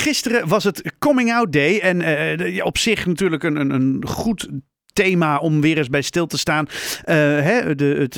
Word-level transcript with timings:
Gisteren 0.00 0.48
was 0.48 0.64
het 0.64 0.92
Coming 0.98 1.32
Out 1.32 1.52
Day. 1.52 1.78
En 1.78 2.00
uh, 2.40 2.64
op 2.64 2.78
zich 2.78 3.06
natuurlijk 3.06 3.42
een, 3.42 3.56
een, 3.56 3.70
een 3.70 4.06
goed 4.06 4.48
thema 4.92 5.38
om 5.38 5.60
weer 5.60 5.78
eens 5.78 5.88
bij 5.88 6.02
stil 6.02 6.26
te 6.26 6.38
staan. 6.38 6.66
Uh, 6.68 7.14
hè, 7.16 7.74
de, 7.74 7.84
het, 7.84 8.14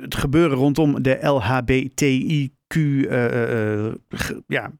het, 0.00 0.14
gebeuren 0.14 0.56
rondom 0.56 1.02
de 1.02 1.18
LHBTIQ 1.20 2.76
uh, 2.76 3.92
ja, 4.46 4.72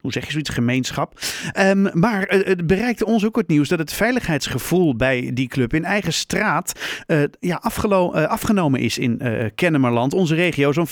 hoe 0.00 0.12
zeg 0.12 0.24
je 0.24 0.30
zoiets, 0.30 0.50
gemeenschap. 0.50 1.20
Um, 1.58 1.88
maar 1.92 2.34
uh, 2.34 2.46
het 2.46 2.66
bereikte 2.66 3.06
ons 3.06 3.26
ook 3.26 3.36
het 3.36 3.48
nieuws 3.48 3.68
dat 3.68 3.78
het 3.78 3.92
veiligheidsgevoel 3.92 4.96
bij 4.96 5.30
die 5.34 5.48
club 5.48 5.74
in 5.74 5.84
eigen 5.84 6.12
straat 6.12 6.80
uh, 7.06 7.22
ja, 7.40 7.62
uh, 7.84 8.24
afgenomen 8.24 8.80
is 8.80 8.98
in 8.98 9.20
Kennemerland, 9.54 10.14
onze 10.14 10.34
regio. 10.34 10.72
Zo'n 10.72 10.88
40% 10.88 10.90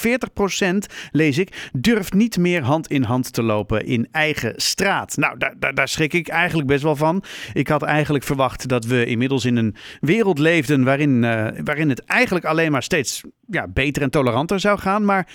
lees 1.10 1.38
ik, 1.38 1.70
durft 1.73 2.12
niet 2.12 2.38
meer 2.38 2.62
hand 2.62 2.88
in 2.88 3.02
hand 3.02 3.32
te 3.32 3.42
lopen 3.42 3.86
in 3.86 4.09
eigen 4.10 4.52
straat. 4.56 5.16
Nou, 5.16 5.38
daar, 5.38 5.54
daar, 5.59 5.75
daar 5.75 5.88
schrik 5.88 6.12
ik 6.12 6.29
eigenlijk 6.29 6.68
best 6.68 6.82
wel 6.82 6.97
van. 6.97 7.22
Ik 7.52 7.69
had 7.69 7.83
eigenlijk 7.83 8.25
verwacht 8.25 8.69
dat 8.69 8.84
we 8.84 9.06
inmiddels 9.06 9.45
in 9.45 9.56
een 9.56 9.75
wereld 10.00 10.38
leefden 10.38 10.84
waarin, 10.84 11.20
waarin 11.64 11.88
het 11.88 12.05
eigenlijk 12.05 12.45
alleen 12.45 12.72
maar 12.72 12.83
steeds 12.83 13.22
ja, 13.47 13.69
beter 13.69 14.02
en 14.02 14.11
toleranter 14.11 14.61
zou 14.61 14.78
gaan. 14.78 15.05
Maar 15.05 15.27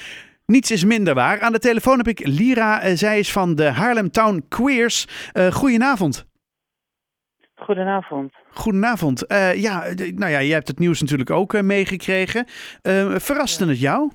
niets 0.45 0.71
is 0.71 0.85
minder 0.85 1.13
waar. 1.13 1.41
Aan 1.41 1.51
de 1.51 1.59
telefoon 1.59 1.97
heb 1.97 2.07
ik 2.07 2.27
Lira. 2.27 2.85
Uh, 2.85 2.91
zij 2.93 3.19
is 3.19 3.31
van 3.31 3.55
de 3.55 3.69
Haarlem 3.71 4.09
Town 4.09 4.45
Queers. 4.49 5.29
Uh, 5.33 5.47
goedenavond. 5.47 6.31
Goedenavond. 7.55 8.33
Goedenavond. 8.49 9.31
Uh, 9.31 9.61
ja, 9.61 9.83
nou 10.15 10.31
ja, 10.31 10.41
jij 10.41 10.53
hebt 10.53 10.67
het 10.67 10.79
nieuws 10.79 11.01
natuurlijk 11.01 11.29
ook 11.29 11.61
meegekregen. 11.61 12.45
verraste 13.19 13.65
het 13.67 13.79
jou? 13.79 14.11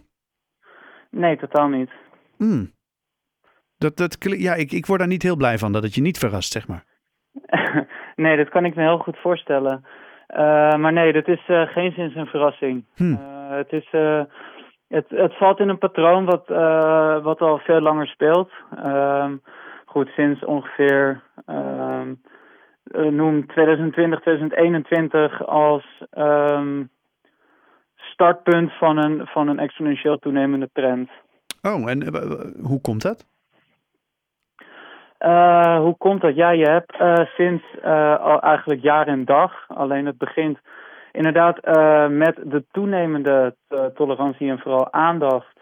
Nee, 1.11 1.37
totaal 1.37 1.69
niet. 1.69 1.91
Mm. 2.37 2.71
Dat, 3.77 3.97
dat, 3.97 4.17
ja, 4.21 4.55
ik, 4.55 4.73
ik 4.73 4.87
word 4.87 4.99
daar 4.99 5.09
niet 5.09 5.23
heel 5.23 5.37
blij 5.37 5.59
van 5.59 5.73
dat 5.73 5.83
het 5.83 5.95
je 5.95 6.01
niet 6.01 6.19
verrast, 6.19 6.53
zeg 6.53 6.69
maar. 6.69 6.85
nee, 8.17 8.37
dat 8.37 8.49
kan 8.49 8.65
ik 8.65 8.75
me 8.75 8.83
heel 8.83 8.99
goed 8.99 9.19
voorstellen. 9.19 9.85
maar 10.81 10.93
nee, 10.93 11.13
dat 11.13 11.29
is 11.29 11.45
geen 11.47 11.93
zins 11.93 12.15
een 12.15 12.27
verrassing. 12.27 12.85
Hmm. 12.95 13.19
het 13.51 13.73
is 13.73 13.89
het, 14.89 15.05
het 15.09 15.37
valt 15.37 15.61
in 15.61 15.69
een 15.69 15.79
patroon 15.79 16.25
wat, 16.25 16.51
uh, 16.51 17.23
wat 17.23 17.41
al 17.41 17.59
veel 17.59 17.81
langer 17.81 18.07
speelt. 18.07 18.51
Um, 18.85 19.43
goed, 19.85 20.09
sinds 20.09 20.45
ongeveer 20.45 21.23
um, 21.47 22.21
noem 22.93 23.47
2020, 23.47 24.21
2021 24.21 25.47
als 25.47 25.85
um, 26.19 26.91
startpunt 27.97 28.73
van 28.73 28.97
een, 28.97 29.27
van 29.27 29.49
een 29.49 29.59
exponentieel 29.59 30.19
toenemende 30.19 30.69
trend. 30.73 31.11
Oh, 31.63 31.91
en 31.91 32.03
uh, 32.03 32.67
hoe 32.67 32.81
komt 32.81 33.03
dat? 33.03 33.27
Uh, 35.21 35.79
hoe 35.79 35.97
komt 35.97 36.21
dat? 36.21 36.35
Ja, 36.35 36.51
je 36.51 36.69
hebt 36.69 37.01
uh, 37.01 37.27
sinds 37.37 37.63
uh, 37.85 38.21
al 38.21 38.41
eigenlijk 38.41 38.83
jaar 38.83 39.07
en 39.07 39.25
dag, 39.25 39.53
alleen 39.69 40.07
het 40.07 40.19
begint 40.19 40.59
inderdaad 41.13 41.59
uh, 41.67 42.09
met 42.09 42.37
de 42.45 42.65
toenemende 42.71 43.55
uh, 43.69 43.85
tolerantie 43.85 44.51
en 44.51 44.59
vooral 44.59 44.93
aandacht 44.93 45.57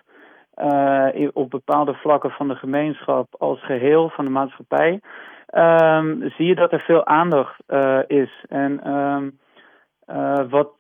uh, 0.57 1.29
op 1.33 1.51
bepaalde 1.51 1.95
vlakken 1.95 2.31
van 2.31 2.49
de 2.49 2.55
gemeenschap 2.55 3.27
als 3.39 3.65
geheel 3.65 4.09
van 4.09 4.25
de 4.25 4.31
maatschappij, 4.31 5.01
um, 5.55 6.31
zie 6.37 6.47
je 6.47 6.55
dat 6.55 6.73
er 6.73 6.81
veel 6.81 7.07
aandacht 7.07 7.57
is. 8.07 8.45
En 8.49 8.93
um, 8.93 9.39
wat 10.51 10.73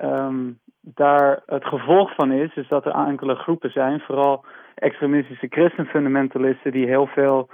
um, 0.00 0.58
daar 0.80 1.42
het 1.46 1.64
gevolg 1.64 2.14
van 2.14 2.32
is, 2.32 2.54
is 2.54 2.68
dat 2.68 2.84
er 2.84 2.92
enkele 2.92 3.34
groepen 3.34 3.70
zijn, 3.70 4.00
vooral 4.00 4.44
extremistische 4.74 5.46
christenfundamentalisten, 5.50 6.72
die 6.72 6.86
heel 6.86 7.06
veel 7.06 7.48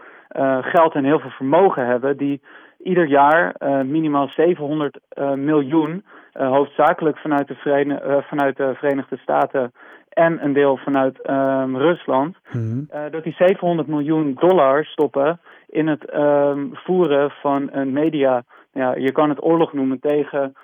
geld 0.61 0.95
en 0.95 1.05
heel 1.05 1.19
veel 1.19 1.31
vermogen 1.31 1.87
hebben, 1.87 2.17
die 2.17 2.41
ieder 2.83 3.07
jaar 3.07 3.55
uh, 3.59 3.81
minimaal 3.81 4.29
700 4.29 4.99
uh, 5.19 5.33
miljoen, 5.33 6.05
hoofdzakelijk 6.33 7.19
vanuit 7.19 7.49
de, 7.49 7.55
Verenigde, 7.55 8.25
vanuit 8.29 8.57
de 8.57 8.75
Verenigde 8.75 9.17
Staten 9.17 9.73
en 10.09 10.45
een 10.45 10.53
deel 10.53 10.77
vanuit 10.77 11.29
um, 11.31 11.77
Rusland, 11.77 12.37
mm 12.53 12.61
-hmm. 12.61 13.11
dat 13.11 13.25
die 13.25 13.35
700 13.35 13.89
miljoen 13.89 14.35
dollar 14.35 14.85
stoppen 14.85 15.41
in 15.67 15.87
het 15.87 16.15
um, 16.15 16.71
voeren 16.73 17.31
van 17.31 17.69
een 17.73 17.93
media, 17.93 18.45
ja, 18.73 18.95
je 18.95 19.13
kan 19.13 19.29
het 19.29 19.43
oorlog 19.43 19.73
noemen 19.73 20.01
tegen 20.01 20.55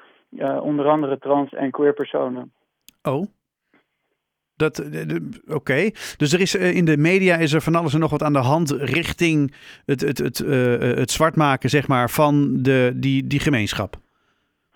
onder 0.60 0.88
andere 0.88 1.18
trans- 1.18 1.54
en 1.54 1.70
queer 1.70 1.92
personen. 1.92 2.52
Oh, 3.02 3.22
dat, 4.56 4.84
Oké, 5.48 5.90
dus 6.16 6.32
er 6.32 6.40
is 6.40 6.54
in 6.54 6.84
de 6.84 6.96
media 6.96 7.36
is 7.36 7.52
er 7.52 7.60
van 7.60 7.74
alles 7.74 7.94
en 7.94 8.00
nog 8.00 8.10
wat 8.10 8.22
aan 8.22 8.32
de 8.32 8.38
hand 8.38 8.70
richting 8.70 9.54
het, 9.84 10.00
het, 10.00 10.18
het, 10.18 10.38
uh, 10.38 10.78
het 10.78 11.10
zwart 11.10 11.36
maken 11.36 11.70
zeg 11.70 11.88
maar, 11.88 12.10
van 12.10 12.62
de, 12.62 12.92
die, 12.94 13.26
die 13.26 13.40
gemeenschap. 13.40 13.96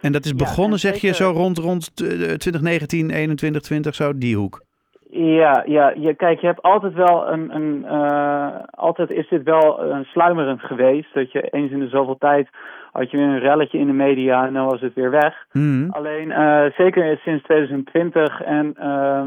En 0.00 0.12
dat 0.12 0.24
is 0.24 0.34
begonnen, 0.34 0.78
zeg 0.78 0.96
je, 0.96 1.14
zo 1.14 1.30
rond, 1.30 1.58
rond 1.58 1.96
2019, 1.96 3.10
21, 3.10 3.62
20, 3.62 3.94
zo 3.94 4.18
die 4.18 4.36
hoek. 4.36 4.62
Ja, 5.10 5.62
ja 5.66 5.92
je, 5.96 6.14
kijk, 6.14 6.40
je 6.40 6.46
hebt 6.46 6.62
altijd 6.62 6.92
wel 6.92 7.28
een. 7.28 7.54
een 7.54 7.84
uh, 7.84 8.48
altijd 8.70 9.10
is 9.10 9.28
dit 9.28 9.42
wel 9.42 9.82
een 9.82 10.04
sluimerend 10.04 10.60
geweest. 10.60 11.14
Dat 11.14 11.32
je 11.32 11.40
eens 11.40 11.70
in 11.70 11.78
de 11.78 11.88
zoveel 11.88 12.18
tijd. 12.18 12.48
had 12.92 13.10
je 13.10 13.16
weer 13.16 13.26
een 13.26 13.38
relletje 13.38 13.78
in 13.78 13.86
de 13.86 13.92
media 13.92 14.46
en 14.46 14.52
dan 14.52 14.66
was 14.66 14.80
het 14.80 14.94
weer 14.94 15.10
weg. 15.10 15.46
Mm. 15.52 15.90
Alleen, 15.90 16.28
uh, 16.28 16.64
zeker 16.76 17.18
sinds 17.22 17.42
2020 17.42 18.42
en. 18.42 18.74
Uh, 18.78 19.22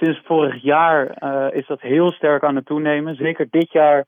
Sinds 0.00 0.20
vorig 0.24 0.62
jaar 0.62 1.16
uh, 1.22 1.46
is 1.50 1.66
dat 1.66 1.80
heel 1.80 2.12
sterk 2.12 2.44
aan 2.44 2.56
het 2.56 2.66
toenemen. 2.66 3.14
Zeker 3.14 3.46
dit 3.50 3.72
jaar 3.72 4.06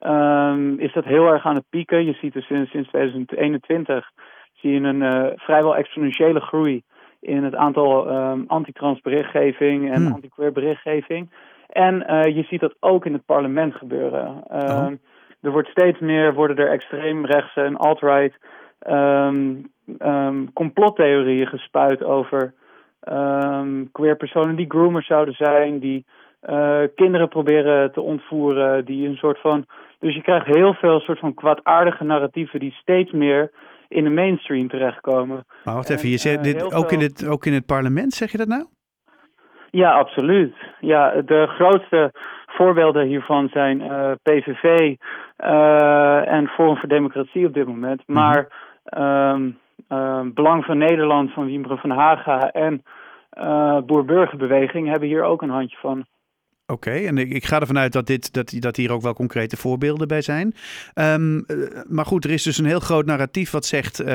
um, 0.00 0.78
is 0.78 0.92
dat 0.92 1.04
heel 1.04 1.26
erg 1.26 1.44
aan 1.44 1.54
het 1.54 1.68
pieken. 1.70 2.04
Je 2.04 2.12
ziet 2.12 2.32
dus 2.32 2.46
sinds, 2.46 2.70
sinds 2.70 2.88
2021 2.88 4.10
zie 4.52 4.72
je 4.72 4.80
een 4.80 5.02
uh, 5.02 5.26
vrijwel 5.36 5.76
exponentiële 5.76 6.40
groei 6.40 6.82
in 7.20 7.44
het 7.44 7.54
aantal 7.54 8.10
um, 8.10 8.44
antitrans 8.46 9.00
berichtgeving 9.00 9.92
en 9.92 10.02
hmm. 10.02 10.12
anti-queer 10.12 10.52
berichtgeving. 10.52 11.30
En 11.68 11.94
uh, 11.94 12.22
je 12.36 12.42
ziet 12.42 12.60
dat 12.60 12.74
ook 12.80 13.06
in 13.06 13.12
het 13.12 13.24
parlement 13.24 13.74
gebeuren. 13.74 14.44
Um, 14.52 14.92
oh. 14.92 14.92
Er 15.40 15.50
wordt 15.50 15.68
steeds 15.68 15.98
meer, 15.98 16.34
worden 16.34 16.56
er 16.56 16.70
extreemrechtse 16.70 17.60
en 17.60 17.76
alt-right 17.76 18.34
um, 18.88 19.72
complottheorieën 20.52 21.46
gespuit 21.46 22.04
over 22.04 22.54
um, 23.00 23.88
queer 23.92 24.16
personen 24.16 24.56
die 24.56 24.70
groomers 24.70 25.06
zouden 25.06 25.34
zijn, 25.34 25.78
die 25.78 26.04
uh, 26.48 26.80
kinderen 26.94 27.28
proberen 27.28 27.92
te 27.92 28.00
ontvoeren, 28.00 28.84
die 28.84 29.08
een 29.08 29.16
soort 29.16 29.40
van. 29.40 29.66
Dus 29.98 30.14
je 30.14 30.22
krijgt 30.22 30.46
heel 30.46 30.74
veel 30.74 31.00
soort 31.00 31.18
van 31.18 31.34
kwaadaardige 31.34 32.04
narratieven 32.04 32.60
die 32.60 32.72
steeds 32.72 33.12
meer 33.12 33.50
in 33.88 34.04
de 34.04 34.10
mainstream 34.10 34.68
terechtkomen. 34.68 35.44
Maar 35.64 35.74
wacht 35.74 35.90
even, 35.90 36.08
je 36.08 36.16
zegt 36.16 36.36
uh, 36.36 36.42
dit 36.42 36.62
ook, 36.62 36.88
veel... 36.88 36.98
in 36.98 37.04
het, 37.04 37.28
ook 37.28 37.46
in 37.46 37.52
het 37.52 37.66
parlement, 37.66 38.12
zeg 38.12 38.32
je 38.32 38.38
dat 38.38 38.48
nou? 38.48 38.66
Ja, 39.70 39.92
absoluut. 39.92 40.54
Ja, 40.80 41.22
de 41.22 41.46
grootste 41.46 42.12
voorbeelden 42.46 43.06
hiervan 43.06 43.48
zijn 43.48 43.80
uh, 43.80 44.10
PVV 44.22 44.96
uh, 45.38 46.32
en 46.32 46.46
Forum 46.46 46.76
voor 46.76 46.88
Democratie 46.88 47.46
op 47.46 47.54
dit 47.54 47.66
moment. 47.66 48.02
Mhm. 48.06 48.18
Maar 48.18 48.38
um, 49.34 49.46
uh, 49.46 49.54
Belang 50.34 50.64
van 50.64 50.78
Nederland 50.78 51.32
van 51.32 51.46
Wiemeren 51.46 51.78
van 51.78 51.90
Haga 51.90 52.50
en 52.50 52.82
uh, 53.38 53.78
Boer-Burgerbeweging 53.80 54.88
hebben 54.88 55.08
hier 55.08 55.22
ook 55.22 55.42
een 55.42 55.50
handje 55.50 55.76
van. 55.76 56.06
Oké, 56.72 56.90
en 56.90 57.18
ik, 57.18 57.30
ik, 57.30 57.44
ga 57.44 57.60
ervan 57.60 57.78
uit 57.78 57.92
dat, 57.92 58.06
dit, 58.06 58.34
dat, 58.34 58.56
dat 58.58 58.76
hier 58.76 58.92
ook 58.92 59.02
wel 59.02 59.14
concrete 59.14 59.56
voorbeelden 59.56 60.08
bij 60.08 60.20
zijn. 60.20 60.54
Um, 60.94 61.44
maar 61.88 62.04
goed, 62.04 62.24
er 62.24 62.30
is 62.30 62.42
dus 62.42 62.58
een 62.58 62.66
heel 62.66 62.80
groot 62.80 63.06
narratief 63.06 63.50
wat 63.50 63.64
zegt: 63.64 64.00
uh, 64.00 64.06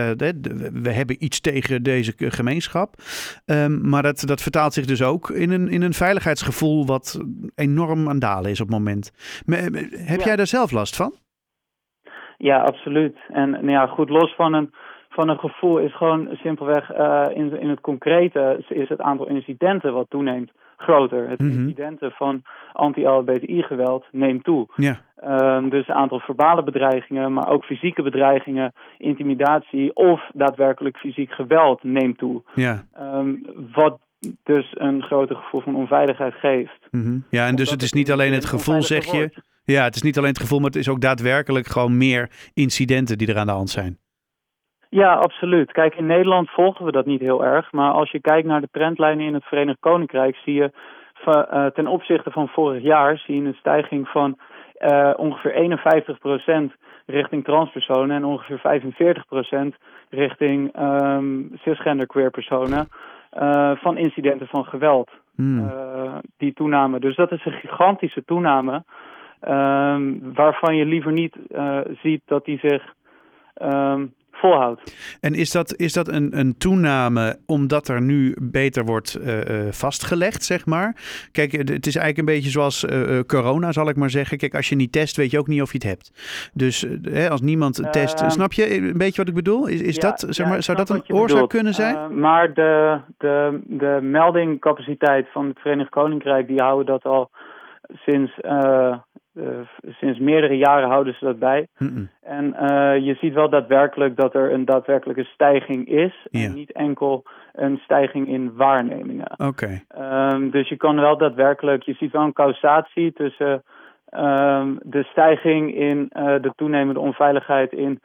we 0.74 0.92
hebben 0.92 1.24
iets 1.24 1.42
tegen 1.42 1.84
deze 1.84 2.14
gemeenschap. 2.18 2.94
Um, 3.46 3.90
maar 3.90 4.04
dat, 4.04 4.24
dat 4.26 4.42
vertaalt 4.42 4.74
zich 4.74 4.86
dus 4.86 5.04
ook 5.04 5.30
in 5.30 5.52
een, 5.52 5.70
in 5.70 5.82
een 5.82 5.94
veiligheidsgevoel 5.94 6.86
wat 6.86 7.22
enorm 7.56 8.10
aan 8.10 8.20
dalen 8.20 8.52
is 8.52 8.62
op 8.62 8.68
het 8.68 8.78
moment. 8.78 9.12
heb 10.06 10.22
jij 10.22 10.36
daar 10.36 10.48
zelf 10.48 10.72
last 10.72 10.96
van? 10.96 11.14
Ja, 12.38 12.62
absoluut. 12.62 13.18
En 13.34 13.50
nou 13.50 13.70
ja, 13.72 13.88
goed, 13.88 14.10
los 14.10 14.36
van 14.36 14.54
een 14.54 14.74
van 15.14 15.30
een 15.30 15.40
gevoel 15.40 15.78
is 15.78 15.96
gewoon 15.96 16.30
simpelweg 16.32 16.92
uh, 16.92 17.26
in, 17.34 17.60
in 17.60 17.70
het 17.70 17.82
concrete 17.82 18.64
is 18.68 18.90
het 18.90 19.02
aantal 19.02 19.28
incidenten 19.28 19.94
wat 19.94 20.10
toeneemt 20.10 20.52
groter. 20.78 21.30
Het 21.30 21.40
mm 21.40 21.50
incidenten 21.52 22.12
van 22.12 22.42
anti-LHBTI-geweld 22.74 24.06
neemt 24.12 24.44
toe. 24.44 24.68
Ja. 24.76 25.02
Um, 25.58 25.70
dus 25.70 25.88
het 25.88 25.96
aantal 25.96 26.20
verbale 26.20 26.64
bedreigingen, 26.64 27.34
maar 27.34 27.50
ook 27.50 27.64
fysieke 27.64 28.02
bedreigingen, 28.02 28.74
intimidatie 28.98 29.96
of 29.96 30.30
daadwerkelijk 30.34 30.98
fysiek 30.98 31.32
geweld 31.32 31.84
neemt 31.84 32.18
toe. 32.18 32.42
Ja. 32.56 32.86
Um, 33.00 33.46
wat 33.74 34.00
dus 34.44 34.72
een 34.78 35.02
groter 35.02 35.36
gevoel 35.36 35.62
van 35.62 35.76
onveiligheid 35.76 36.34
geeft. 36.34 36.88
Mm 36.92 37.04
-hmm. 37.04 37.24
Ja, 37.30 37.48
en 37.48 37.56
dus 37.56 37.72
het 37.72 37.82
is 37.82 37.94
niet 37.94 38.12
alleen 38.12 38.34
het 38.34 38.46
gevoel, 38.46 38.82
zeg 38.82 39.06
je. 39.06 39.30
Ja, 39.64 39.84
het 39.84 39.96
is 39.96 40.02
niet 40.02 40.18
alleen 40.18 40.30
het 40.30 40.40
gevoel, 40.40 40.60
maar 40.60 40.70
het 40.70 40.80
is 40.80 40.90
ook 40.90 41.02
daadwerkelijk 41.02 41.68
gewoon 41.68 41.98
meer 41.98 42.30
incidenten 42.54 43.18
die 43.18 43.28
er 43.28 43.38
aan 43.38 43.46
de 43.46 43.52
hand 43.52 43.70
zijn. 43.70 43.98
Ja, 44.94 45.14
absoluut. 45.14 45.72
Kijk, 45.72 45.96
in 45.96 46.06
Nederland 46.06 46.50
volgen 46.50 46.86
we 46.86 46.92
dat 46.92 47.06
niet 47.06 47.20
heel 47.20 47.46
erg. 47.46 47.72
Maar 47.72 47.92
als 47.92 48.12
je 48.12 48.22
kijkt 48.22 48.48
naar 48.48 48.62
de 48.62 48.70
trendlijnen 48.72 49.26
in 49.26 49.34
het 49.34 49.44
Verenigd 49.44 49.80
Koninkrijk, 49.80 50.36
zie 50.36 50.54
je 50.54 50.72
uh, 51.28 51.66
ten 51.66 51.88
opzichte 51.88 52.32
van 52.32 52.48
vorig 52.48 52.84
jaar 52.84 53.18
zie 53.18 53.42
je 53.42 53.48
een 53.48 53.54
stijging 53.54 54.08
van 54.08 54.38
ongeveer 55.16 55.80
51% 56.72 56.76
richting 57.06 57.44
transpersonen 57.44 58.16
en 58.16 58.26
ongeveer 58.26 58.82
45% 59.74 59.78
richting 60.10 60.80
um, 60.80 61.52
cisgender 61.54 62.08
queer 62.08 62.30
personen 62.30 62.88
van 63.76 63.98
incidenten 63.98 64.48
van 64.48 64.66
geweld. 64.66 65.10
Hmm. 65.36 65.72
die 66.38 66.54
toename. 66.54 67.00
Dus 67.00 67.16
dat 67.16 67.32
is 67.32 67.46
een 67.46 67.52
gigantische 67.52 68.26
toename. 68.26 68.84
Ehm, 69.40 70.34
waarvan 70.34 70.76
je 70.76 70.86
liever 70.86 71.12
niet 71.12 71.36
ziet 72.02 72.22
dat 72.26 72.46
die 72.46 72.60
zich 72.60 72.94
um, 73.62 74.14
volhoudt. 74.42 74.96
En 75.22 75.34
is 75.34 75.52
dat, 75.52 75.76
is 75.76 75.94
dat 75.94 76.08
een, 76.08 76.40
een 76.40 76.58
toename 76.58 77.40
omdat 77.46 77.88
er 77.88 78.02
nu 78.02 78.36
beter 78.42 78.86
wordt 78.86 79.20
uh, 79.22 79.72
vastgelegd, 79.72 80.44
zeg 80.44 80.66
maar? 80.66 80.96
Kijk, 81.32 81.52
het 81.52 81.88
is 81.88 81.96
eigenlijk 81.96 82.18
een 82.18 82.36
beetje 82.36 82.50
zoals 82.50 82.84
uh, 82.84 83.20
corona, 83.20 83.72
zal 83.72 83.90
ik 83.90 83.96
maar 83.96 84.10
zeggen. 84.10 84.38
Kijk, 84.38 84.56
als 84.56 84.70
je 84.70 84.76
niet 84.76 84.92
test, 84.92 85.18
weet 85.18 85.32
je 85.32 85.40
ook 85.40 85.48
niet 85.48 85.62
of 85.62 85.72
je 85.72 85.78
het 85.78 85.88
hebt. 85.88 86.12
Dus 86.54 86.86
hè, 87.02 87.30
als 87.30 87.42
niemand 87.42 87.92
test, 87.92 88.22
ehm, 88.22 88.30
snap 88.30 88.54
je 88.54 88.76
een 88.78 88.98
beetje 88.98 89.18
wat 89.18 89.28
ik 89.28 89.34
bedoel? 89.34 89.68
Is, 89.68 89.82
is 89.82 89.98
dat, 89.98 90.26
zeg 90.30 90.48
maar, 90.48 90.64
zou 90.64 90.78
dat 90.78 90.90
een 90.90 91.04
oorzaak 91.08 91.50
kunnen 91.50 91.74
zijn? 91.74 92.20
maar 92.20 92.54
de, 92.54 93.00
de, 93.18 93.62
de 93.66 94.00
meldingcapaciteit 94.02 95.28
van 95.32 95.48
het 95.48 95.60
Verenigd 95.60 95.90
Koninkrijk, 95.90 96.48
die 96.48 96.62
houden 96.62 96.86
dat 96.86 97.04
al 97.04 97.30
sinds 97.96 98.32
sinds 99.82 100.20
meerdere 100.20 100.58
jaren 100.58 100.90
houden 100.90 101.14
ze 101.14 101.26
dat 101.26 101.40
bij. 101.40 101.68
En 102.22 102.46
uh, 102.46 103.06
je 103.06 103.16
ziet 103.20 103.34
wel 103.34 103.50
daadwerkelijk 103.50 104.16
dat 104.16 104.36
er 104.36 104.54
een 104.54 104.66
daadwerkelijke 104.66 105.24
stijging 105.24 105.88
is. 105.88 106.28
En 106.32 106.54
niet 106.54 106.72
enkel 106.72 107.24
een 107.54 107.78
stijging 107.78 108.28
in 108.28 108.56
waarnemingen. 108.56 109.32
Oké. 109.38 109.82
Um, 109.98 110.52
dus 110.52 110.70
je 110.70 110.78
kan 110.78 110.96
wel 110.96 111.18
daadwerkelijk, 111.18 111.84
je 111.84 111.94
ziet 111.94 112.12
wel 112.12 112.22
een 112.22 112.34
causatie 112.34 113.14
tussen 113.14 113.64
um, 114.10 114.80
de 114.84 115.04
stijging 115.04 115.76
in 115.76 116.10
uh, 116.18 116.26
de 116.42 116.52
toenemende 116.56 117.00
onveiligheid 117.00 117.72
in 117.72 118.02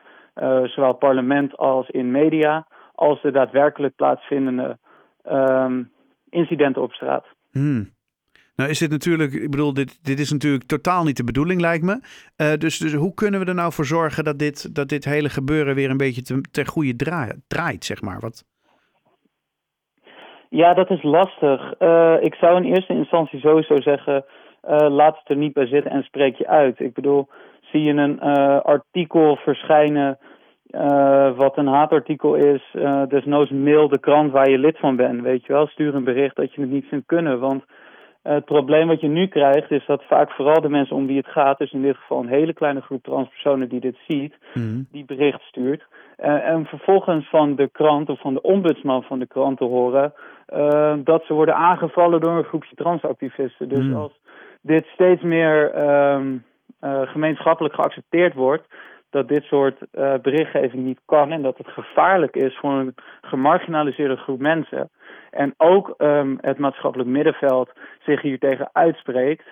zowel 0.65 0.93
parlement 0.93 1.57
als 1.57 1.89
in 1.89 2.11
media, 2.11 2.67
als 2.95 3.23
de 3.23 3.31
daadwerkelijk 3.31 3.97
plaatsvindende 3.97 4.79
um, 5.31 5.91
incidenten 6.29 6.83
op 6.83 6.93
straat. 6.93 7.27
Hmm. 7.51 7.95
Nou 8.57 8.71
is 8.71 8.79
dit 8.79 8.91
natuurlijk, 8.91 9.33
ik 9.33 9.51
bedoel, 9.51 9.75
dit, 9.75 10.05
dit 10.05 10.19
is 10.19 10.33
natuurlijk 10.33 10.65
totaal 10.65 11.05
niet 11.05 11.17
de 11.17 11.25
bedoeling 11.25 11.61
lijkt 11.61 11.85
me. 11.85 12.01
Uh, 12.37 12.53
dus, 12.55 12.79
dus 12.79 12.95
hoe 12.95 13.15
kunnen 13.15 13.41
we 13.41 13.47
er 13.47 13.55
nou 13.55 13.73
voor 13.73 13.85
zorgen 13.85 14.25
dat 14.25 14.39
dit, 14.39 14.75
dat 14.75 14.89
dit 14.89 15.05
hele 15.05 15.29
gebeuren 15.29 15.75
weer 15.75 15.91
een 15.91 15.97
beetje 15.97 16.23
te, 16.23 16.41
ter 16.51 16.67
goede 16.67 16.97
draait, 16.97 17.37
draait, 17.49 17.85
zeg 17.85 18.03
maar? 18.03 18.21
Wat... 18.21 18.45
Ja, 20.49 20.75
dat 20.75 20.91
is 20.91 21.03
lastig. 21.03 21.75
Uh, 21.79 22.17
ik 22.21 22.35
zou 22.35 22.57
in 22.57 22.75
eerste 22.75 22.93
instantie 22.93 23.41
sowieso 23.41 23.81
zeggen, 23.81 24.25
uh, 24.69 24.77
laat 24.89 25.19
het 25.19 25.29
er 25.29 25.37
niet 25.37 25.53
bij 25.53 25.67
zitten 25.67 25.91
en 25.91 26.03
spreek 26.03 26.37
je 26.37 26.47
uit. 26.47 26.81
Ik 26.81 26.95
bedoel, 26.95 27.29
zie 27.61 27.83
je 27.83 27.93
een 27.93 28.21
artikel 28.63 29.37
verschijnen 29.37 30.19
wat 31.37 31.57
een 31.57 31.67
haatartikel 31.67 32.35
is, 32.35 32.77
desnoods 33.09 33.51
mail 33.51 33.89
de 33.89 33.99
krant 33.99 34.33
waar 34.33 34.51
je 34.51 34.59
lid 34.59 34.79
van 34.79 34.97
bent, 34.97 35.23
weet 35.23 35.47
je 35.47 35.53
wel. 35.53 35.67
Stuur 35.67 35.95
een 35.95 36.05
bericht 36.05 36.37
dat 36.37 36.55
je 36.55 36.61
het 36.61 36.71
niet 36.71 36.87
vindt 36.89 37.07
kunnen, 37.07 37.41
want 37.41 37.65
het 38.35 38.45
probleem 38.45 38.89
wat 38.89 39.01
je 39.01 39.09
nu 39.09 39.27
krijgt 39.27 39.71
is 39.71 39.87
dat 39.87 40.05
vaak 40.05 40.31
vooral 40.31 40.61
de 40.61 40.69
mensen 40.69 40.97
om 40.97 41.07
wie 41.07 41.17
het 41.17 41.27
gaat, 41.27 41.59
dus 41.59 41.73
in 41.73 41.83
dit 41.83 41.97
geval 41.97 42.19
een 42.19 42.29
hele 42.29 42.53
kleine 42.53 42.81
groep 42.81 43.03
transpersonen 43.03 43.69
die 43.69 43.81
dit 43.81 43.97
ziet, 44.09 44.35
mhm. 44.55 44.83
die 44.91 45.05
bericht 45.05 45.41
stuurt. 45.41 45.87
Uh, 46.19 46.49
en 46.49 46.65
vervolgens 46.65 47.29
van 47.29 47.55
de 47.55 47.69
krant 47.73 48.09
of 48.09 48.21
van 48.21 48.35
de 48.35 48.43
ombudsman 48.43 49.03
van 49.03 49.19
de 49.19 49.27
krant 49.27 49.59
te 49.59 49.65
horen 49.65 50.13
uh, 50.55 50.95
dat 51.05 51.25
ze 51.25 51.35
worden 51.35 51.55
aangevallen 51.55 52.21
door 52.21 52.37
een 52.37 52.45
groepje 52.45 52.75
transactivisten. 52.75 53.69
Dus 53.69 53.85
mhm. 53.85 53.97
als 53.97 54.13
dit 54.61 54.87
steeds 54.87 55.23
meer 55.23 55.75
uh, 55.75 56.21
gemeenschappelijk 57.05 57.75
geaccepteerd 57.75 58.35
wordt, 58.35 58.65
dat 59.11 59.29
dit 59.29 59.43
soort 59.45 59.79
berichtgeving 60.23 60.85
niet 60.85 61.01
kan 61.05 61.33
en 61.33 61.43
dat 61.43 61.59
het 61.59 61.69
gevaarlijk 61.69 62.37
is 62.37 62.59
voor 62.59 62.73
een 62.73 62.95
gemarginaliseerde 63.21 64.17
groep 64.17 64.41
mensen 64.41 64.91
en 65.37 65.55
ook 65.57 65.95
um, 65.99 66.39
het 66.41 66.59
maatschappelijk 66.59 67.11
middenveld 67.11 67.71
zich 68.05 68.23
hier 68.23 68.39
tegen 68.39 68.69
uitspreekt, 68.73 69.47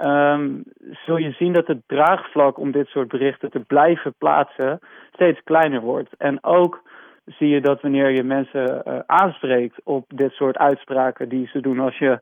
um, 0.00 0.62
zul 1.04 1.16
je 1.16 1.30
zien 1.30 1.52
dat 1.52 1.66
het 1.66 1.82
draagvlak 1.86 2.58
om 2.58 2.70
dit 2.70 2.86
soort 2.86 3.08
berichten 3.08 3.50
te 3.50 3.60
blijven 3.60 4.14
plaatsen 4.18 4.78
steeds 5.12 5.40
kleiner 5.44 5.80
wordt. 5.80 6.14
En 6.18 6.44
ook 6.44 6.82
zie 7.24 7.48
je 7.48 7.60
dat 7.60 7.80
wanneer 7.80 8.10
je 8.10 8.22
mensen 8.22 8.82
uh, 8.84 8.98
aanspreekt 9.06 9.80
op 9.84 10.04
dit 10.14 10.32
soort 10.32 10.58
uitspraken 10.58 11.28
die 11.28 11.48
ze 11.52 11.60
doen, 11.60 11.80
als 11.80 11.98
je 11.98 12.20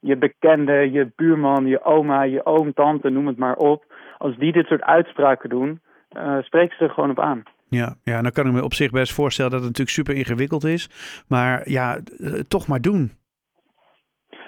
je 0.00 0.16
bekende, 0.16 0.90
je 0.90 1.12
buurman, 1.16 1.66
je 1.66 1.84
oma, 1.84 2.22
je 2.22 2.46
oom, 2.46 2.72
tante, 2.72 3.10
noem 3.10 3.26
het 3.26 3.36
maar 3.36 3.56
op, 3.56 3.84
als 4.18 4.36
die 4.36 4.52
dit 4.52 4.66
soort 4.66 4.82
uitspraken 4.82 5.48
doen, 5.48 5.80
uh, 6.16 6.36
spreek 6.42 6.72
ze 6.72 6.84
er 6.84 6.90
gewoon 6.90 7.10
op 7.10 7.20
aan. 7.20 7.42
Ja, 7.68 7.94
ja, 8.02 8.22
dan 8.22 8.30
kan 8.30 8.46
ik 8.46 8.52
me 8.52 8.64
op 8.64 8.74
zich 8.74 8.90
best 8.90 9.12
voorstellen 9.12 9.50
dat 9.50 9.60
het 9.60 9.68
natuurlijk 9.68 9.96
super 9.96 10.16
ingewikkeld 10.16 10.64
is. 10.64 10.88
Maar 11.28 11.70
ja, 11.70 11.96
eh, 11.96 12.32
toch 12.48 12.66
maar 12.66 12.80
doen. 12.80 13.10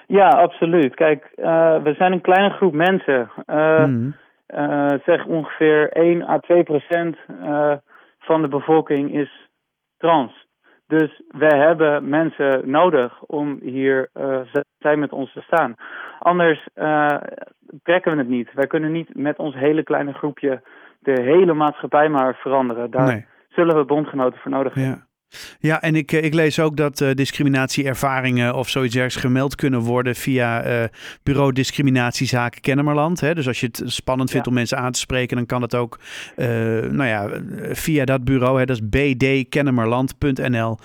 Ja, 0.07 0.27
absoluut. 0.27 0.95
Kijk, 0.95 1.31
uh, 1.35 1.83
we 1.83 1.93
zijn 1.93 2.11
een 2.11 2.21
kleine 2.21 2.49
groep 2.49 2.73
mensen. 2.73 3.29
Uh, 3.47 3.85
mm. 3.85 4.15
zeg 5.05 5.25
ongeveer 5.25 5.91
1 5.91 6.29
à 6.29 6.39
2 6.39 6.63
procent 6.63 7.17
van 8.19 8.41
de 8.41 8.47
bevolking 8.47 9.13
is 9.13 9.49
trans. 9.97 10.47
Dus 10.87 11.21
we 11.27 11.45
hebben 11.45 12.09
mensen 12.09 12.69
nodig 12.69 13.21
om 13.21 13.59
hier 13.61 14.09
zij 14.79 14.95
met 14.95 15.11
ons 15.11 15.33
te 15.33 15.41
staan. 15.41 15.75
Anders 16.19 16.67
trekken 17.83 18.11
we 18.11 18.17
het 18.17 18.27
niet. 18.27 18.53
Wij 18.53 18.67
kunnen 18.67 18.91
niet 18.91 19.15
met 19.15 19.37
ons 19.37 19.55
hele 19.55 19.83
kleine 19.83 20.13
groepje 20.13 20.61
de 20.99 21.21
hele 21.21 21.53
maatschappij 21.53 22.09
maar 22.09 22.35
veranderen. 22.35 22.91
Daar 22.91 23.27
zullen 23.49 23.75
we 23.75 23.85
bondgenoten 23.85 24.39
voor 24.39 24.51
nodig 24.51 24.73
hebben. 24.73 24.93
Ja. 24.93 25.07
Ja, 25.59 25.81
en 25.81 25.95
ik, 25.95 26.11
eh, 26.11 26.23
ik 26.23 26.33
lees 26.33 26.59
ook 26.59 26.77
dat 26.77 26.99
uh, 26.99 27.11
discriminatieervaringen 27.13 28.55
of 28.55 28.69
zoiets 28.69 28.95
ergens 28.95 29.15
gemeld 29.15 29.55
kunnen 29.55 29.79
worden 29.79 30.15
via 30.15 30.65
uh, 30.65 30.83
Bureau 31.23 31.51
Discriminatiezaken 31.51 32.61
Kennemerland. 32.61 33.19
Hè? 33.19 33.35
Dus 33.35 33.47
als 33.47 33.59
je 33.59 33.65
het 33.65 33.81
spannend 33.85 34.31
vindt 34.31 34.47
om 34.47 34.53
mensen 34.53 34.77
aan 34.77 34.91
te 34.91 34.99
spreken, 34.99 35.37
dan 35.37 35.45
kan 35.45 35.61
het 35.61 35.75
ook 35.75 35.99
uh, 36.35 36.47
nou 36.79 37.05
ja, 37.05 37.29
via 37.73 38.05
dat 38.05 38.23
bureau. 38.23 38.59
Hè? 38.59 38.65
Dat 38.65 38.79
is 38.81 38.89
bdkennemerland.nl 38.89 40.77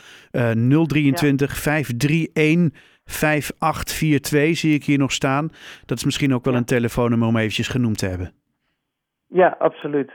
023 0.86 1.56
531 1.56 2.80
5842 3.04 4.58
zie 4.58 4.74
ik 4.74 4.84
hier 4.84 4.98
nog 4.98 5.12
staan. 5.12 5.50
Dat 5.86 5.98
is 5.98 6.04
misschien 6.04 6.34
ook 6.34 6.44
wel 6.44 6.54
een 6.54 6.64
telefoonnummer 6.64 7.28
om 7.28 7.36
eventjes 7.36 7.68
genoemd 7.68 7.98
te 7.98 8.06
hebben. 8.06 8.43
Ja, 9.34 9.56
absoluut. 9.58 10.12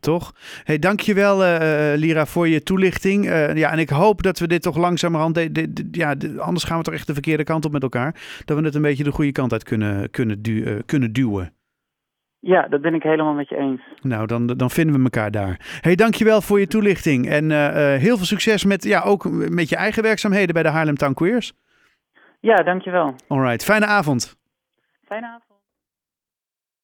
Toch? 0.00 0.32
Hey, 0.64 0.78
dankjewel 0.78 1.44
uh, 1.44 1.58
Lira 1.94 2.26
voor 2.26 2.48
je 2.48 2.62
toelichting. 2.62 3.24
Uh, 3.24 3.56
ja, 3.56 3.72
en 3.72 3.78
ik 3.78 3.88
hoop 3.88 4.22
dat 4.22 4.38
we 4.38 4.46
dit 4.46 4.62
toch 4.62 4.76
langzamerhand... 4.76 5.34
De, 5.34 5.52
de, 5.52 5.72
de, 5.72 5.88
ja, 5.90 6.14
anders 6.38 6.64
gaan 6.64 6.78
we 6.78 6.84
toch 6.84 6.94
echt 6.94 7.06
de 7.06 7.12
verkeerde 7.12 7.44
kant 7.44 7.64
op 7.64 7.72
met 7.72 7.82
elkaar. 7.82 8.14
Dat 8.44 8.58
we 8.58 8.64
het 8.64 8.74
een 8.74 8.82
beetje 8.82 9.04
de 9.04 9.10
goede 9.10 9.32
kant 9.32 9.52
uit 9.52 9.62
kunnen, 9.62 10.10
kunnen, 10.10 10.42
du 10.42 10.82
kunnen 10.86 11.12
duwen. 11.12 11.52
Ja, 12.40 12.68
dat 12.68 12.80
ben 12.80 12.94
ik 12.94 13.02
helemaal 13.02 13.34
met 13.34 13.48
je 13.48 13.56
eens. 13.56 13.82
Nou, 14.00 14.26
dan, 14.26 14.46
dan 14.46 14.70
vinden 14.70 14.96
we 14.96 15.02
elkaar 15.02 15.30
daar. 15.30 15.78
Hey, 15.80 15.94
dankjewel 15.94 16.40
voor 16.40 16.60
je 16.60 16.66
toelichting. 16.66 17.28
En 17.28 17.50
heel 17.98 18.16
veel 18.16 18.26
succes 18.26 18.64
met, 18.64 18.84
ja, 18.84 19.00
ook 19.00 19.30
met 19.30 19.68
je 19.68 19.76
eigen 19.76 20.02
werkzaamheden 20.02 20.54
bij 20.54 20.62
de 20.62 20.68
Haarlem 20.68 20.96
Town 20.96 21.14
Queers. 21.14 21.52
Ja, 22.40 22.54
dankjewel. 22.54 23.14
All 23.28 23.40
right. 23.40 23.64
Fijne 23.64 23.86
avond. 23.86 24.36
Fijne 25.04 25.26
avond. 25.26 25.49